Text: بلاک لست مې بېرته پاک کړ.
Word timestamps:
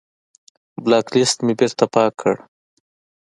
بلاک 0.83 1.07
لست 1.17 1.37
مې 1.45 1.53
بېرته 1.59 1.85
پاک 1.93 2.11
کړ. 2.21 2.35